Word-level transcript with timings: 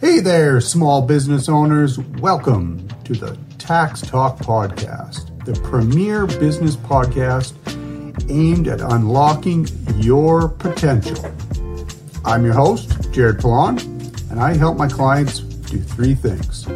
Hey 0.00 0.20
there, 0.20 0.60
small 0.60 1.02
business 1.02 1.48
owners. 1.48 1.98
Welcome 1.98 2.88
to 3.04 3.14
the 3.14 3.36
Tax 3.58 4.00
Talk 4.00 4.38
Podcast, 4.38 5.44
the 5.44 5.58
premier 5.60 6.26
business 6.26 6.76
podcast 6.76 7.54
aimed 8.30 8.68
at 8.68 8.80
unlocking 8.80 9.66
your 9.96 10.48
potential. 10.48 11.34
I'm 12.24 12.44
your 12.44 12.54
host, 12.54 13.12
Jared 13.12 13.40
Pilon, 13.40 13.78
and 14.30 14.40
I 14.40 14.54
help 14.54 14.76
my 14.76 14.88
clients 14.88 15.40
do 15.40 15.78
three 15.78 16.14
things 16.14 16.66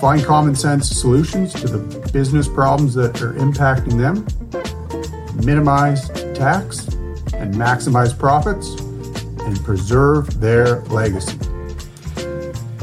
find 0.00 0.22
common 0.24 0.54
sense 0.54 0.88
solutions 0.88 1.52
to 1.54 1.66
the 1.66 2.10
business 2.10 2.46
problems 2.48 2.94
that 2.94 3.20
are 3.22 3.32
impacting 3.34 3.96
them, 3.96 4.26
minimize 5.44 6.08
tax 6.34 6.86
and 7.34 7.54
maximize 7.54 8.16
profits, 8.16 8.78
and 9.42 9.62
preserve 9.64 10.40
their 10.40 10.80
legacy. 10.82 11.38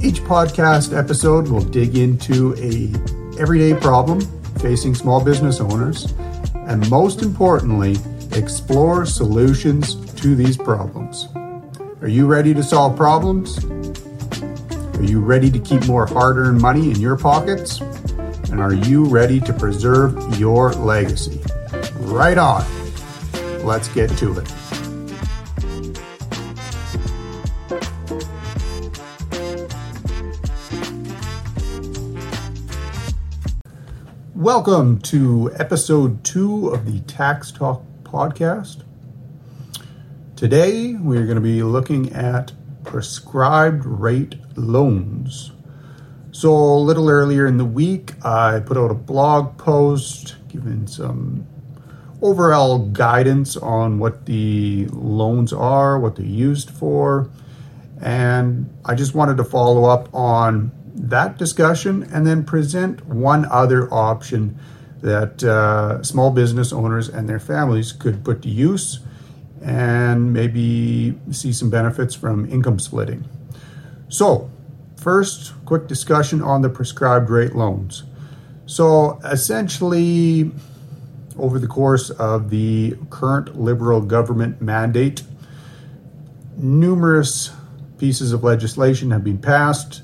Each 0.03 0.19
podcast 0.19 0.93
episode 0.93 1.47
will 1.47 1.61
dig 1.63 1.95
into 1.95 2.53
a 2.57 2.91
everyday 3.39 3.73
problem 3.73 4.19
facing 4.59 4.93
small 4.93 5.23
business 5.23 5.61
owners 5.61 6.13
and 6.67 6.89
most 6.89 7.21
importantly, 7.21 7.95
explore 8.37 9.05
solutions 9.05 9.95
to 10.15 10.35
these 10.35 10.57
problems. 10.57 11.29
Are 12.01 12.09
you 12.09 12.27
ready 12.27 12.53
to 12.53 12.61
solve 12.61 12.97
problems? 12.97 13.63
Are 13.63 15.03
you 15.03 15.21
ready 15.21 15.49
to 15.49 15.59
keep 15.59 15.87
more 15.87 16.05
hard-earned 16.05 16.59
money 16.59 16.91
in 16.91 16.99
your 16.99 17.15
pockets? 17.15 17.79
And 18.51 18.59
are 18.59 18.73
you 18.73 19.05
ready 19.05 19.39
to 19.39 19.53
preserve 19.53 20.37
your 20.37 20.73
legacy? 20.73 21.39
Right 21.99 22.37
on. 22.37 22.65
Let's 23.63 23.87
get 23.87 24.09
to 24.17 24.37
it. 24.37 24.82
Welcome 34.43 34.99
to 35.03 35.53
episode 35.57 36.21
two 36.25 36.67
of 36.67 36.85
the 36.85 36.99
Tax 37.09 37.49
Talk 37.49 37.81
podcast. 38.03 38.83
Today 40.35 40.95
we're 40.95 41.23
going 41.23 41.35
to 41.35 41.41
be 41.41 41.63
looking 41.63 42.11
at 42.11 42.51
prescribed 42.83 43.85
rate 43.85 44.35
loans. 44.57 45.53
So, 46.33 46.51
a 46.51 46.75
little 46.77 47.09
earlier 47.09 47.45
in 47.45 47.55
the 47.55 47.63
week, 47.63 48.15
I 48.25 48.59
put 48.59 48.75
out 48.75 48.91
a 48.91 48.95
blog 48.95 49.57
post 49.57 50.35
giving 50.49 50.87
some 50.87 51.47
overall 52.21 52.79
guidance 52.79 53.55
on 53.55 53.97
what 53.97 54.25
the 54.25 54.87
loans 54.91 55.53
are, 55.53 55.97
what 55.97 56.17
they're 56.17 56.25
used 56.25 56.69
for, 56.69 57.29
and 58.01 58.69
I 58.83 58.95
just 58.95 59.15
wanted 59.15 59.37
to 59.37 59.45
follow 59.45 59.85
up 59.85 60.13
on 60.13 60.73
that 60.93 61.37
discussion 61.37 62.03
and 62.13 62.25
then 62.25 62.43
present 62.43 63.05
one 63.05 63.45
other 63.45 63.91
option 63.93 64.57
that 65.01 65.43
uh, 65.43 66.01
small 66.03 66.31
business 66.31 66.71
owners 66.71 67.09
and 67.09 67.27
their 67.27 67.39
families 67.39 67.91
could 67.91 68.23
put 68.23 68.41
to 68.43 68.49
use 68.49 68.99
and 69.61 70.33
maybe 70.33 71.17
see 71.31 71.51
some 71.51 71.69
benefits 71.69 72.15
from 72.15 72.49
income 72.51 72.79
splitting. 72.79 73.27
So, 74.09 74.49
first, 74.97 75.53
quick 75.65 75.87
discussion 75.87 76.41
on 76.41 76.61
the 76.61 76.69
prescribed 76.69 77.29
rate 77.29 77.55
loans. 77.55 78.03
So, 78.65 79.19
essentially, 79.25 80.51
over 81.37 81.59
the 81.59 81.67
course 81.67 82.09
of 82.11 82.49
the 82.49 82.95
current 83.09 83.59
Liberal 83.59 84.01
government 84.01 84.61
mandate, 84.61 85.23
numerous 86.55 87.51
pieces 87.97 88.31
of 88.31 88.43
legislation 88.43 89.11
have 89.11 89.23
been 89.23 89.37
passed 89.37 90.03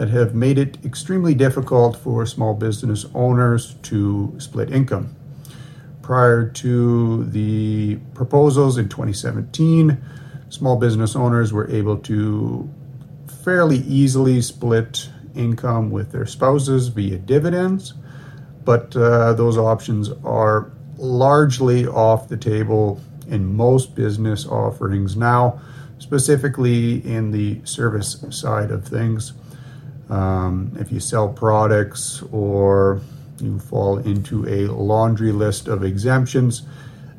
that 0.00 0.08
have 0.08 0.34
made 0.34 0.56
it 0.56 0.82
extremely 0.82 1.34
difficult 1.34 1.94
for 1.94 2.24
small 2.24 2.54
business 2.54 3.04
owners 3.14 3.74
to 3.82 4.34
split 4.38 4.72
income. 4.72 5.14
Prior 6.00 6.48
to 6.48 7.26
the 7.26 7.96
proposals 8.14 8.78
in 8.78 8.88
2017, 8.88 10.02
small 10.48 10.76
business 10.78 11.14
owners 11.14 11.52
were 11.52 11.70
able 11.70 11.98
to 11.98 12.66
fairly 13.44 13.80
easily 13.80 14.40
split 14.40 15.10
income 15.34 15.90
with 15.90 16.12
their 16.12 16.24
spouses 16.24 16.88
via 16.88 17.18
dividends, 17.18 17.92
but 18.64 18.96
uh, 18.96 19.34
those 19.34 19.58
options 19.58 20.08
are 20.24 20.72
largely 20.96 21.86
off 21.86 22.26
the 22.26 22.38
table 22.38 22.98
in 23.28 23.54
most 23.54 23.94
business 23.94 24.46
offerings 24.46 25.14
now, 25.14 25.60
specifically 25.98 27.06
in 27.06 27.32
the 27.32 27.60
service 27.64 28.24
side 28.30 28.70
of 28.70 28.88
things. 28.88 29.34
Um, 30.10 30.72
if 30.78 30.90
you 30.90 30.98
sell 31.00 31.28
products 31.28 32.22
or 32.32 33.00
you 33.40 33.58
fall 33.58 33.98
into 33.98 34.46
a 34.46 34.66
laundry 34.66 35.32
list 35.32 35.68
of 35.68 35.84
exemptions, 35.84 36.62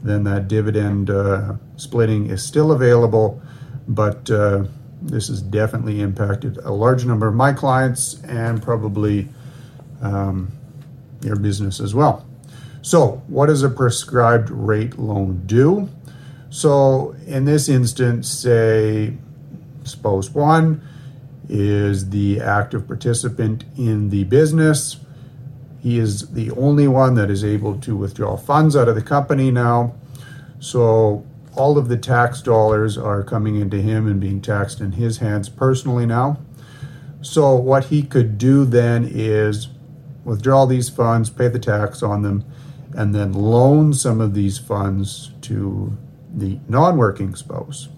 then 0.03 0.23
that 0.25 0.47
dividend 0.47 1.09
uh, 1.09 1.53
splitting 1.77 2.29
is 2.29 2.43
still 2.43 2.71
available. 2.71 3.41
But 3.87 4.29
uh, 4.29 4.65
this 5.01 5.29
has 5.29 5.41
definitely 5.41 6.01
impacted 6.01 6.57
a 6.57 6.71
large 6.71 7.05
number 7.05 7.27
of 7.27 7.33
my 7.33 7.53
clients 7.53 8.21
and 8.23 8.61
probably 8.61 9.29
um, 10.01 10.51
your 11.21 11.37
business 11.37 11.79
as 11.79 11.95
well. 11.95 12.25
So, 12.81 13.21
what 13.27 13.45
does 13.45 13.63
a 13.63 13.69
prescribed 13.69 14.49
rate 14.49 14.97
loan 14.97 15.43
do? 15.45 15.87
So, 16.49 17.15
in 17.27 17.45
this 17.45 17.69
instance, 17.69 18.27
say 18.27 19.13
spouse 19.83 20.29
one 20.31 20.81
is 21.49 22.09
the 22.09 22.39
active 22.39 22.87
participant 22.87 23.63
in 23.77 24.09
the 24.09 24.23
business. 24.25 24.97
He 25.81 25.97
is 25.97 26.29
the 26.29 26.51
only 26.51 26.87
one 26.87 27.15
that 27.15 27.31
is 27.31 27.43
able 27.43 27.79
to 27.79 27.95
withdraw 27.95 28.37
funds 28.37 28.75
out 28.75 28.87
of 28.87 28.95
the 28.95 29.01
company 29.01 29.51
now. 29.51 29.95
So 30.59 31.25
all 31.55 31.77
of 31.77 31.87
the 31.87 31.97
tax 31.97 32.41
dollars 32.41 32.97
are 32.97 33.23
coming 33.23 33.55
into 33.55 33.81
him 33.81 34.07
and 34.07 34.19
being 34.19 34.41
taxed 34.41 34.79
in 34.79 34.93
his 34.93 35.17
hands 35.17 35.49
personally 35.49 36.05
now. 36.05 36.37
So 37.21 37.55
what 37.55 37.85
he 37.85 38.03
could 38.03 38.37
do 38.37 38.65
then 38.65 39.09
is 39.11 39.69
withdraw 40.23 40.65
these 40.65 40.89
funds, 40.89 41.29
pay 41.29 41.47
the 41.47 41.59
tax 41.59 42.03
on 42.03 42.21
them, 42.21 42.45
and 42.93 43.13
then 43.13 43.33
loan 43.33 43.93
some 43.93 44.21
of 44.21 44.33
these 44.33 44.57
funds 44.57 45.31
to 45.41 45.97
the 46.33 46.59
non 46.67 46.97
working 46.97 47.35
spouse 47.35 47.89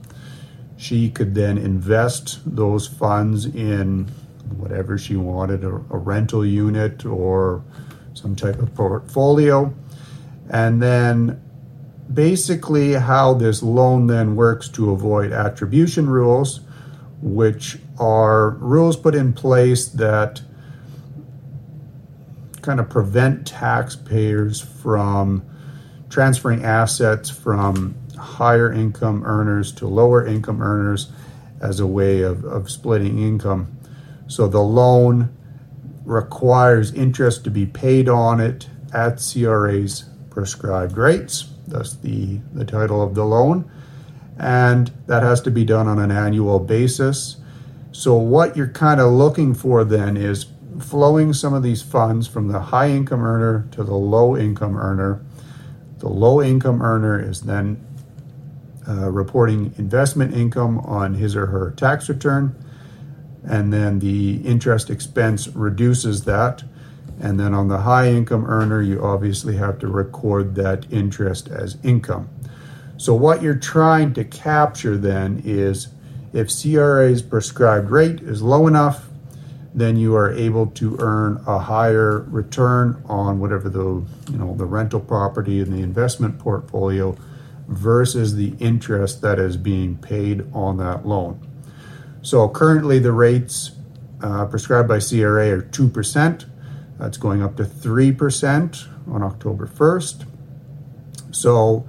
she 0.83 1.09
could 1.09 1.33
then 1.33 1.57
invest 1.57 2.39
those 2.45 2.85
funds 2.87 3.45
in 3.45 4.05
whatever 4.57 4.97
she 4.97 5.15
wanted 5.15 5.63
a, 5.63 5.69
a, 5.69 5.97
rental 5.97 6.45
unit 6.45 7.05
or 7.05 7.63
some 8.13 8.35
type 8.35 8.59
of 8.59 8.75
portfolio. 8.75 9.73
And 10.49 10.81
then 10.83 11.41
basically, 12.13 12.93
how 12.93 13.33
this 13.33 13.63
loan 13.63 14.07
then 14.07 14.35
works 14.35 14.67
to 14.69 14.91
avoid 14.91 15.31
attribution 15.31 16.09
rules, 16.09 16.59
which 17.21 17.79
are 17.97 18.49
rules 18.49 18.97
put 18.97 19.15
in 19.15 19.31
place 19.31 19.87
that 19.87 20.41
kind 22.61 22.81
of 22.81 22.89
prevent 22.89 23.47
taxpayers 23.47 24.59
from 24.59 25.45
transferring 26.09 26.65
assets 26.65 27.29
from 27.29 27.95
higher 28.23 28.71
income 28.71 29.23
earners 29.25 29.71
to 29.73 29.87
lower 29.87 30.25
income 30.25 30.61
earners 30.61 31.11
as 31.61 31.79
a 31.79 31.87
way 31.87 32.21
of, 32.21 32.43
of 32.43 32.69
splitting 32.69 33.19
income. 33.19 33.77
So 34.27 34.47
the 34.47 34.61
loan 34.61 35.35
requires 36.05 36.93
interest 36.93 37.43
to 37.43 37.51
be 37.51 37.65
paid 37.65 38.09
on 38.09 38.39
it 38.39 38.67
at 38.93 39.21
CRA's 39.21 40.05
prescribed 40.29 40.97
rates, 40.97 41.49
thus 41.67 41.93
the, 41.93 42.39
the 42.53 42.65
title 42.65 43.01
of 43.01 43.15
the 43.15 43.25
loan. 43.25 43.69
And 44.37 44.91
that 45.07 45.23
has 45.23 45.41
to 45.41 45.51
be 45.51 45.63
done 45.63 45.87
on 45.87 45.99
an 45.99 46.11
annual 46.11 46.59
basis. 46.59 47.37
So, 47.91 48.15
what 48.15 48.57
you're 48.57 48.67
kind 48.67 48.99
of 48.99 49.11
looking 49.11 49.53
for 49.53 49.83
then 49.83 50.17
is 50.17 50.47
flowing 50.79 51.33
some 51.33 51.53
of 51.53 51.61
these 51.61 51.83
funds 51.83 52.27
from 52.27 52.47
the 52.47 52.59
high 52.59 52.89
income 52.89 53.23
earner 53.23 53.67
to 53.71 53.83
the 53.83 53.93
low 53.93 54.35
income 54.35 54.75
earner. 54.75 55.23
The 55.99 56.09
low 56.09 56.41
income 56.41 56.81
earner 56.81 57.21
is 57.21 57.41
then 57.41 57.85
uh, 58.87 59.09
reporting 59.09 59.73
investment 59.77 60.33
income 60.33 60.79
on 60.79 61.15
his 61.15 61.35
or 61.35 61.47
her 61.47 61.71
tax 61.71 62.09
return, 62.09 62.55
and 63.43 63.71
then 63.73 63.99
the 63.99 64.37
interest 64.45 64.89
expense 64.89 65.47
reduces 65.49 66.23
that. 66.25 66.63
And 67.19 67.39
then 67.39 67.53
on 67.53 67.67
the 67.67 67.79
high 67.79 68.09
income 68.09 68.45
earner, 68.45 68.81
you 68.81 69.03
obviously 69.03 69.55
have 69.57 69.79
to 69.79 69.87
record 69.87 70.55
that 70.55 70.91
interest 70.91 71.47
as 71.47 71.77
income. 71.83 72.29
So, 72.97 73.13
what 73.13 73.41
you're 73.41 73.55
trying 73.55 74.13
to 74.13 74.23
capture 74.23 74.97
then 74.97 75.41
is 75.45 75.89
if 76.33 76.49
CRA's 76.49 77.21
prescribed 77.21 77.89
rate 77.89 78.21
is 78.21 78.41
low 78.41 78.67
enough, 78.67 79.07
then 79.73 79.95
you 79.97 80.15
are 80.15 80.31
able 80.31 80.67
to 80.67 80.95
earn 80.99 81.41
a 81.47 81.59
higher 81.59 82.19
return 82.29 83.01
on 83.05 83.39
whatever 83.39 83.69
the 83.69 84.03
you 84.31 84.37
know 84.37 84.55
the 84.55 84.65
rental 84.65 84.99
property 84.99 85.59
and 85.59 85.73
the 85.73 85.81
investment 85.81 86.37
portfolio 86.39 87.15
versus 87.75 88.35
the 88.35 88.55
interest 88.59 89.21
that 89.21 89.39
is 89.39 89.57
being 89.57 89.97
paid 89.97 90.45
on 90.53 90.77
that 90.77 91.05
loan. 91.05 91.47
So 92.21 92.47
currently 92.47 92.99
the 92.99 93.11
rates 93.11 93.71
uh, 94.21 94.45
prescribed 94.45 94.87
by 94.87 94.99
CRA 94.99 95.49
are 95.49 95.61
2%. 95.61 96.45
That's 96.97 97.17
going 97.17 97.41
up 97.43 97.57
to 97.57 97.63
3% 97.63 98.87
on 99.09 99.23
October 99.23 99.67
1st. 99.67 100.25
So 101.31 101.85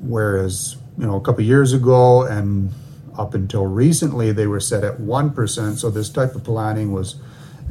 whereas, 0.00 0.76
you 0.98 1.06
know, 1.06 1.16
a 1.16 1.20
couple 1.20 1.42
years 1.44 1.72
ago 1.72 2.22
and 2.24 2.70
up 3.16 3.34
until 3.34 3.66
recently 3.66 4.32
they 4.32 4.46
were 4.46 4.60
set 4.60 4.84
at 4.84 4.98
1%, 4.98 5.78
so 5.78 5.88
this 5.88 6.10
type 6.10 6.34
of 6.34 6.44
planning 6.44 6.92
was 6.92 7.16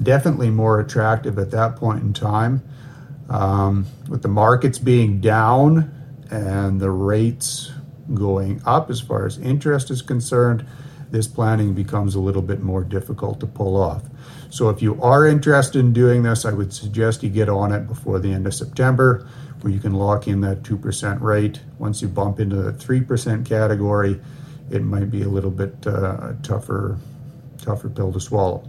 definitely 0.01 0.50
more 0.50 0.80
attractive 0.80 1.38
at 1.38 1.51
that 1.51 1.75
point 1.75 2.01
in 2.01 2.13
time. 2.13 2.63
Um, 3.30 3.86
with 4.10 4.21
the 4.21 4.27
markets 4.27 4.80
being 4.80 5.21
down 5.21 5.92
and 6.31 6.80
the 6.80 6.92
rates 6.92 7.72
going 8.14 8.62
up 8.66 8.90
as 8.90 9.00
far 9.00 9.25
as 9.25 9.38
interest 9.38 9.90
is 9.92 10.02
concerned, 10.02 10.66
this 11.12 11.28
planning 11.28 11.74
becomes 11.74 12.16
a 12.16 12.20
little 12.20 12.42
bit 12.42 12.62
more 12.62 12.84
difficult 12.84 13.40
to 13.40 13.46
pull 13.46 13.78
off. 13.78 14.04
So 14.50 14.70
if 14.70 14.81
you 14.81 15.02
are 15.02 15.28
interested 15.28 15.80
in 15.80 15.94
doing 15.94 16.24
this, 16.24 16.46
I 16.46 16.52
would 16.52 16.74
suggest 16.74 17.24
you 17.24 17.30
get 17.30 17.50
on 17.50 17.72
it 17.72 17.88
before 17.88 18.20
the 18.20 18.31
end 18.34 18.48
of 18.48 18.54
September, 18.54 19.28
where 19.62 19.72
you 19.72 19.80
can 19.80 19.94
lock 19.94 20.28
in 20.28 20.42
that 20.42 20.64
2% 20.64 21.22
rate. 21.22 21.62
Once 21.78 22.02
you 22.02 22.08
bump 22.08 22.40
into 22.40 22.56
the 22.56 22.72
3% 22.72 23.46
category, 23.46 24.20
it 24.72 24.84
might 24.84 25.10
be 25.10 25.22
a 25.22 25.28
little 25.28 25.52
bit 25.52 25.86
uh, 25.86 26.34
tougher, 26.42 26.98
tougher 27.62 27.90
pill 27.90 28.12
to 28.12 28.20
swallow. 28.20 28.68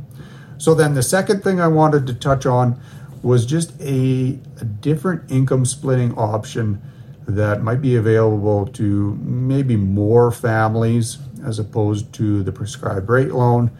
So 0.58 0.74
then 0.74 0.94
the 0.94 1.02
second 1.02 1.42
thing 1.42 1.60
I 1.60 1.68
wanted 1.68 2.06
to 2.06 2.14
touch 2.14 2.46
on 2.46 2.80
was 3.22 3.46
just 3.46 3.72
a, 3.80 4.38
a 4.60 4.64
different 4.64 5.30
income 5.30 5.64
splitting 5.64 6.14
option 6.14 6.80
that 7.26 7.62
might 7.62 7.80
be 7.80 7.96
available 7.96 8.66
to 8.66 9.14
maybe 9.22 9.76
more 9.76 10.30
families 10.30 11.18
as 11.44 11.58
opposed 11.58 12.12
to 12.14 12.42
the 12.42 12.52
prescribed 12.52 13.08
rate 13.08 13.32
loan, 13.32 13.70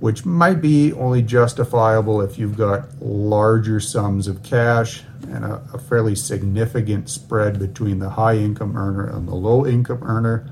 which 0.00 0.24
might 0.24 0.60
be 0.60 0.92
only 0.94 1.22
justifiable 1.22 2.20
if 2.20 2.38
you've 2.38 2.56
got 2.56 3.00
larger 3.00 3.80
sums 3.80 4.28
of 4.28 4.42
cash 4.42 5.02
and 5.30 5.44
a, 5.44 5.62
a 5.74 5.78
fairly 5.78 6.14
significant 6.14 7.08
spread 7.08 7.58
between 7.58 7.98
the 7.98 8.10
high 8.10 8.36
income 8.36 8.76
earner 8.76 9.08
and 9.08 9.26
the 9.26 9.34
low 9.34 9.66
income 9.66 10.02
earner. 10.02 10.48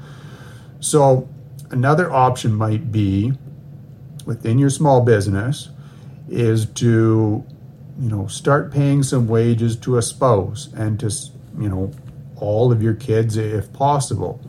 So, 0.80 1.28
another 1.70 2.12
option 2.12 2.54
might 2.54 2.92
be 2.92 3.32
within 4.26 4.58
your 4.58 4.70
small 4.70 5.00
business 5.02 5.70
is 6.28 6.66
to 6.66 7.44
you 7.98 8.08
know 8.08 8.26
start 8.26 8.72
paying 8.72 9.02
some 9.02 9.28
wages 9.28 9.76
to 9.76 9.98
a 9.98 10.02
spouse 10.02 10.68
and 10.74 10.98
to 11.00 11.10
you 11.58 11.68
know 11.68 11.92
all 12.36 12.72
of 12.72 12.82
your 12.82 12.94
kids 12.94 13.36
if 13.36 13.72
possible 13.72 14.40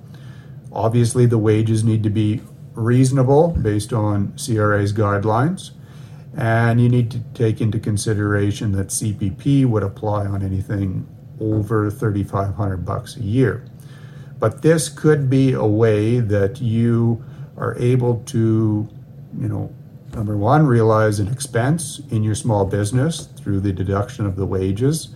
obviously 0.72 1.26
the 1.26 1.38
wages 1.38 1.84
need 1.84 2.04
to 2.04 2.10
be 2.10 2.42
reasonable 2.74 3.50
based 3.50 3.94
on 3.94 4.34
CRA's 4.38 4.92
guidelines 4.94 5.72
and 6.38 6.82
you 6.82 6.90
need 6.90 7.10
to 7.10 7.20
take 7.34 7.62
into 7.62 7.80
consideration 7.80 8.74
that 8.74 8.88
CPP 8.88 9.66
would 9.66 9.84
apply 9.84 10.26
on 10.26 10.44
anything 10.44 11.08
over 11.40 11.90
3500 11.90 12.86
bucks 12.86 13.16
a 13.16 13.24
year 13.24 13.66
but 14.40 14.62
this 14.62 14.90
could 14.90 15.30
be 15.30 15.54
a 15.54 15.66
way 15.66 16.20
that 16.20 16.60
you 16.62 17.24
are 17.58 17.78
able 17.78 18.22
to 18.26 18.88
you 19.40 19.48
know 19.48 19.74
Number 20.16 20.38
one, 20.38 20.66
realize 20.66 21.20
an 21.20 21.28
expense 21.28 22.00
in 22.10 22.24
your 22.24 22.36
small 22.36 22.64
business 22.64 23.28
through 23.36 23.60
the 23.60 23.74
deduction 23.74 24.26
of 24.26 24.38
the 24.38 24.46
wages. 24.46 25.10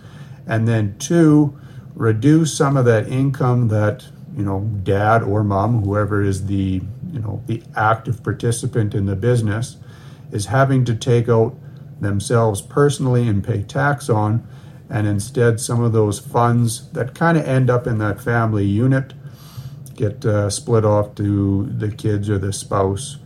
And 0.46 0.68
then 0.68 0.94
two, 0.98 1.58
reduce 1.94 2.56
some 2.56 2.76
of 2.76 2.84
that 2.84 3.08
income 3.08 3.68
that, 3.68 4.06
you 4.36 4.44
know, 4.44 4.60
dad 4.82 5.22
or 5.22 5.42
mom, 5.44 5.82
whoever 5.82 6.22
is 6.22 6.46
the, 6.46 6.80
you 7.12 7.20
know, 7.20 7.42
the 7.46 7.62
active 7.76 8.22
participant 8.22 8.94
in 8.94 9.06
the 9.06 9.16
business, 9.16 9.76
is 10.32 10.46
having 10.46 10.84
to 10.84 10.94
take 10.94 11.28
out 11.28 11.56
themselves 12.00 12.62
personally 12.62 13.28
and 13.28 13.44
pay 13.44 13.62
tax 13.62 14.08
on. 14.08 14.46
And 14.88 15.06
instead, 15.06 15.60
some 15.60 15.82
of 15.82 15.92
those 15.92 16.18
funds 16.18 16.90
that 16.92 17.14
kind 17.14 17.38
of 17.38 17.44
end 17.46 17.70
up 17.70 17.86
in 17.86 17.98
that 17.98 18.20
family 18.20 18.64
unit 18.64 19.12
get 19.94 20.24
uh, 20.24 20.48
split 20.48 20.84
off 20.84 21.14
to 21.16 21.66
the 21.66 21.90
kids 21.90 22.30
or 22.30 22.38
the 22.38 22.52
spouse 22.52 23.18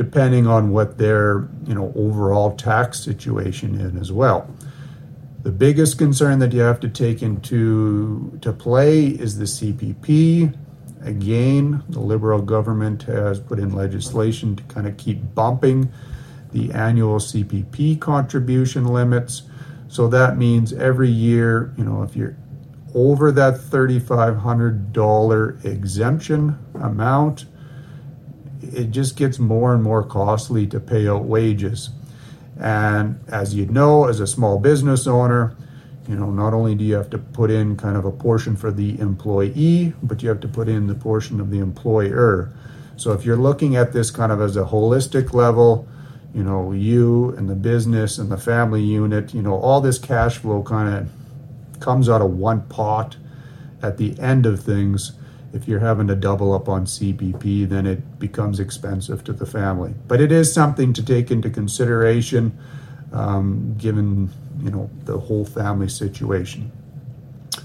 depending 0.00 0.46
on 0.46 0.70
what 0.70 0.96
their 0.96 1.46
you 1.66 1.74
know 1.74 1.92
overall 1.94 2.56
tax 2.56 3.00
situation 3.00 3.78
is 3.78 3.94
as 4.00 4.10
well. 4.10 4.48
The 5.42 5.50
biggest 5.50 5.96
concern 5.96 6.38
that 6.40 6.52
you 6.52 6.60
have 6.60 6.80
to 6.80 6.88
take 6.88 7.22
into 7.22 8.38
to 8.42 8.52
play 8.52 9.06
is 9.06 9.38
the 9.38 9.46
CPP. 9.46 10.54
Again, 11.02 11.82
the 11.88 12.00
Liberal 12.00 12.42
government 12.42 13.04
has 13.04 13.40
put 13.40 13.58
in 13.58 13.74
legislation 13.74 14.54
to 14.56 14.62
kind 14.64 14.86
of 14.86 14.98
keep 14.98 15.34
bumping 15.34 15.90
the 16.52 16.70
annual 16.72 17.18
CPP 17.18 17.98
contribution 18.00 18.84
limits. 18.84 19.44
So 19.88 20.08
that 20.08 20.36
means 20.36 20.74
every 20.74 21.08
year, 21.08 21.72
you 21.78 21.84
know, 21.84 22.02
if 22.02 22.14
you're 22.14 22.36
over 22.94 23.32
that 23.32 23.54
$3,500 23.54 25.64
exemption 25.64 26.58
amount, 26.74 27.46
it 28.60 28.90
just 28.90 29.16
gets 29.16 29.38
more 29.38 29.72
and 29.72 29.82
more 29.82 30.02
costly 30.02 30.66
to 30.66 30.78
pay 30.80 31.08
out 31.08 31.24
wages. 31.24 31.88
And 32.60 33.18
as 33.28 33.54
you 33.54 33.66
know, 33.66 34.04
as 34.04 34.20
a 34.20 34.26
small 34.26 34.58
business 34.58 35.06
owner, 35.06 35.56
you 36.06 36.14
know, 36.14 36.30
not 36.30 36.52
only 36.52 36.74
do 36.74 36.84
you 36.84 36.94
have 36.94 37.08
to 37.10 37.18
put 37.18 37.50
in 37.50 37.76
kind 37.76 37.96
of 37.96 38.04
a 38.04 38.10
portion 38.10 38.54
for 38.54 38.70
the 38.70 38.98
employee, 39.00 39.94
but 40.02 40.22
you 40.22 40.28
have 40.28 40.40
to 40.40 40.48
put 40.48 40.68
in 40.68 40.86
the 40.86 40.94
portion 40.94 41.40
of 41.40 41.50
the 41.50 41.58
employer. 41.58 42.52
So 42.96 43.12
if 43.12 43.24
you're 43.24 43.36
looking 43.36 43.76
at 43.76 43.92
this 43.92 44.10
kind 44.10 44.30
of 44.30 44.42
as 44.42 44.56
a 44.56 44.64
holistic 44.64 45.32
level, 45.32 45.88
you 46.34 46.44
know, 46.44 46.72
you 46.72 47.30
and 47.38 47.48
the 47.48 47.54
business 47.54 48.18
and 48.18 48.30
the 48.30 48.36
family 48.36 48.82
unit, 48.82 49.32
you 49.32 49.40
know, 49.40 49.54
all 49.54 49.80
this 49.80 49.98
cash 49.98 50.36
flow 50.36 50.62
kind 50.62 50.94
of 50.94 51.80
comes 51.80 52.08
out 52.08 52.20
of 52.20 52.32
one 52.32 52.62
pot 52.68 53.16
at 53.82 53.96
the 53.96 54.18
end 54.20 54.44
of 54.44 54.60
things 54.60 55.12
if 55.52 55.66
you're 55.66 55.80
having 55.80 56.06
to 56.06 56.14
double 56.14 56.52
up 56.52 56.68
on 56.68 56.86
CPP, 56.86 57.68
then 57.68 57.86
it 57.86 58.18
becomes 58.18 58.60
expensive 58.60 59.24
to 59.24 59.32
the 59.32 59.46
family. 59.46 59.94
But 60.06 60.20
it 60.20 60.30
is 60.30 60.52
something 60.52 60.92
to 60.92 61.04
take 61.04 61.30
into 61.30 61.50
consideration, 61.50 62.56
um, 63.12 63.74
given 63.76 64.30
you 64.62 64.70
know 64.70 64.90
the 65.04 65.18
whole 65.18 65.44
family 65.44 65.88
situation. 65.88 66.70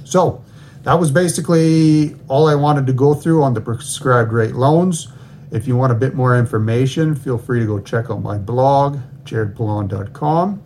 So 0.03 0.43
that 0.83 0.99
was 0.99 1.11
basically 1.11 2.15
all 2.27 2.47
I 2.47 2.55
wanted 2.55 2.87
to 2.87 2.93
go 2.93 3.13
through 3.13 3.43
on 3.43 3.53
the 3.53 3.61
prescribed 3.61 4.31
rate 4.31 4.55
loans. 4.55 5.07
If 5.51 5.67
you 5.67 5.75
want 5.75 5.91
a 5.91 5.95
bit 5.95 6.15
more 6.15 6.37
information, 6.37 7.15
feel 7.15 7.37
free 7.37 7.59
to 7.59 7.65
go 7.65 7.79
check 7.79 8.09
out 8.09 8.21
my 8.21 8.37
blog, 8.37 8.99
jaredpilon.com. 9.25 10.61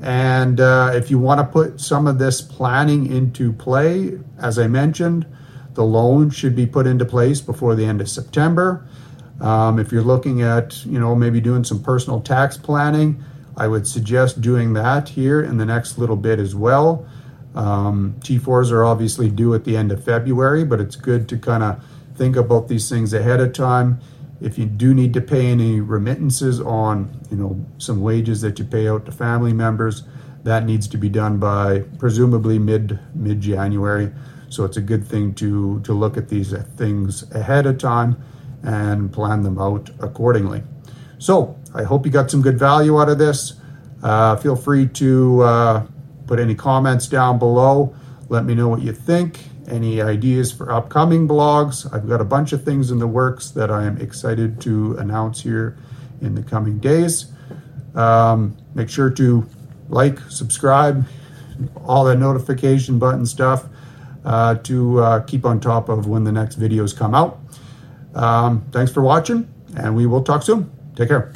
And 0.00 0.58
uh, 0.60 0.92
if 0.94 1.10
you 1.10 1.18
want 1.18 1.38
to 1.40 1.44
put 1.44 1.80
some 1.80 2.06
of 2.08 2.18
this 2.18 2.40
planning 2.40 3.06
into 3.06 3.52
play, 3.52 4.18
as 4.38 4.58
I 4.58 4.66
mentioned, 4.66 5.26
the 5.74 5.84
loan 5.84 6.30
should 6.30 6.54
be 6.54 6.66
put 6.66 6.86
into 6.86 7.04
place 7.04 7.40
before 7.40 7.74
the 7.74 7.84
end 7.84 8.00
of 8.00 8.08
September. 8.08 8.86
Um, 9.40 9.78
if 9.78 9.90
you're 9.90 10.02
looking 10.02 10.42
at, 10.42 10.84
you 10.86 11.00
know, 11.00 11.14
maybe 11.14 11.40
doing 11.40 11.64
some 11.64 11.82
personal 11.82 12.20
tax 12.20 12.56
planning, 12.56 13.22
I 13.56 13.68
would 13.68 13.86
suggest 13.86 14.40
doing 14.40 14.72
that 14.74 15.10
here 15.10 15.42
in 15.42 15.58
the 15.58 15.66
next 15.66 15.98
little 15.98 16.16
bit 16.16 16.38
as 16.38 16.54
well. 16.54 17.06
Um, 17.54 18.14
T4s 18.20 18.70
are 18.70 18.84
obviously 18.84 19.28
due 19.28 19.54
at 19.54 19.64
the 19.64 19.76
end 19.76 19.92
of 19.92 20.02
February, 20.02 20.64
but 20.64 20.80
it's 20.80 20.96
good 20.96 21.28
to 21.28 21.38
kind 21.38 21.62
of 21.62 21.84
think 22.16 22.36
about 22.36 22.68
these 22.68 22.88
things 22.88 23.12
ahead 23.12 23.40
of 23.40 23.52
time. 23.52 24.00
If 24.40 24.58
you 24.58 24.66
do 24.66 24.94
need 24.94 25.14
to 25.14 25.20
pay 25.20 25.46
any 25.46 25.80
remittances 25.80 26.60
on, 26.60 27.10
you 27.30 27.36
know, 27.36 27.64
some 27.78 28.00
wages 28.00 28.40
that 28.40 28.58
you 28.58 28.64
pay 28.64 28.88
out 28.88 29.06
to 29.06 29.12
family 29.12 29.52
members, 29.52 30.02
that 30.44 30.64
needs 30.64 30.88
to 30.88 30.96
be 30.96 31.08
done 31.08 31.38
by 31.38 31.80
presumably 31.98 32.58
mid 32.58 32.98
mid 33.14 33.40
January. 33.40 34.12
So 34.52 34.66
it's 34.66 34.76
a 34.76 34.82
good 34.82 35.06
thing 35.06 35.32
to, 35.36 35.80
to 35.80 35.94
look 35.94 36.18
at 36.18 36.28
these 36.28 36.52
things 36.76 37.24
ahead 37.32 37.64
of 37.64 37.78
time 37.78 38.22
and 38.62 39.10
plan 39.10 39.42
them 39.42 39.58
out 39.58 39.88
accordingly. 39.98 40.62
So 41.18 41.58
I 41.74 41.84
hope 41.84 42.04
you 42.04 42.12
got 42.12 42.30
some 42.30 42.42
good 42.42 42.58
value 42.58 43.00
out 43.00 43.08
of 43.08 43.16
this. 43.16 43.54
Uh, 44.02 44.36
feel 44.36 44.54
free 44.54 44.88
to 44.88 45.40
uh, 45.40 45.86
put 46.26 46.38
any 46.38 46.54
comments 46.54 47.06
down 47.08 47.38
below. 47.38 47.96
Let 48.28 48.44
me 48.44 48.54
know 48.54 48.68
what 48.68 48.82
you 48.82 48.92
think. 48.92 49.40
Any 49.68 50.02
ideas 50.02 50.52
for 50.52 50.70
upcoming 50.70 51.26
blogs? 51.26 51.90
I've 51.90 52.06
got 52.06 52.20
a 52.20 52.24
bunch 52.24 52.52
of 52.52 52.62
things 52.62 52.90
in 52.90 52.98
the 52.98 53.06
works 53.06 53.52
that 53.52 53.70
I 53.70 53.84
am 53.84 53.96
excited 54.02 54.60
to 54.62 54.98
announce 54.98 55.40
here 55.40 55.78
in 56.20 56.34
the 56.34 56.42
coming 56.42 56.78
days. 56.78 57.32
Um, 57.94 58.58
make 58.74 58.90
sure 58.90 59.08
to 59.08 59.48
like, 59.88 60.18
subscribe, 60.28 61.06
all 61.86 62.04
that 62.04 62.18
notification 62.18 62.98
button 62.98 63.24
stuff 63.24 63.64
uh, 64.24 64.56
to 64.56 65.00
uh, 65.00 65.20
keep 65.20 65.44
on 65.44 65.60
top 65.60 65.88
of 65.88 66.06
when 66.06 66.24
the 66.24 66.32
next 66.32 66.58
videos 66.58 66.96
come 66.96 67.14
out. 67.14 67.40
Um, 68.14 68.64
thanks 68.72 68.92
for 68.92 69.02
watching, 69.02 69.48
and 69.76 69.96
we 69.96 70.06
will 70.06 70.22
talk 70.22 70.42
soon. 70.42 70.70
Take 70.96 71.08
care. 71.08 71.32